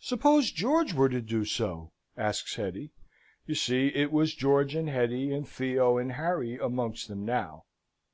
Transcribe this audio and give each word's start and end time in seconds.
"Suppose 0.00 0.50
George 0.50 0.92
were 0.92 1.08
to 1.08 1.22
do 1.22 1.46
so?" 1.46 1.90
asks 2.14 2.56
Hetty. 2.56 2.90
You 3.46 3.54
see, 3.54 3.86
it 3.94 4.12
was 4.12 4.34
George 4.34 4.74
and 4.74 4.90
Hetty, 4.90 5.32
and 5.32 5.48
Theo 5.48 5.96
and 5.96 6.12
Harry, 6.12 6.58
amongst 6.58 7.08
them 7.08 7.24
now. 7.24 7.64